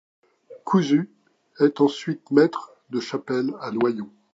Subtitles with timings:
[0.65, 1.11] Cousu
[1.59, 4.09] est ensuite maître de chapelle à Noyon.